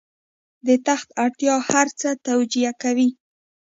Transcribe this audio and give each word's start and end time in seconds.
د 0.67 0.69
تخت 0.87 1.09
اړتیا 1.23 1.55
هر 1.69 1.87
څه 1.99 2.09
توجیه 2.27 2.71
کوي. 2.83 3.09